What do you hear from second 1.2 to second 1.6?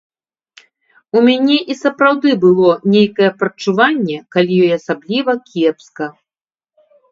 мяне